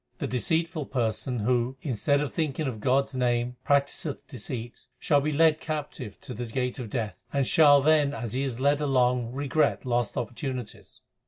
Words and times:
The 0.17 0.25
deceitful 0.25 0.87
person 0.87 1.41
who, 1.41 1.77
instead 1.83 2.21
of 2.21 2.33
thinking 2.33 2.65
of 2.65 2.79
God 2.79 3.03
s 3.03 3.13
name, 3.13 3.57
practiseth 3.63 4.27
deceit, 4.27 4.87
Shall 4.97 5.21
be 5.21 5.31
led 5.31 5.59
captive 5.59 6.19
to 6.21 6.33
the 6.33 6.47
gate 6.47 6.79
of 6.79 6.89
Death, 6.89 7.19
and 7.31 7.45
shall 7.45 7.81
then 7.83 8.11
as 8.11 8.33
he 8.33 8.41
is 8.41 8.59
led 8.59 8.81
along 8.81 9.31
regret 9.31 9.85
lost 9.85 10.17
opportunities. 10.17 11.01